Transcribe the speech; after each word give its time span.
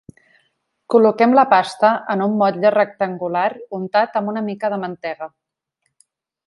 Col·loquem 0.93 1.35
la 1.39 1.43
pasta 1.51 1.91
en 2.15 2.25
un 2.27 2.33
motlle 2.41 2.73
rectangular 2.77 3.47
untat 3.81 4.21
amb 4.23 4.35
una 4.35 4.47
mica 4.51 4.73
de 4.77 4.85
mantega. 4.87 5.33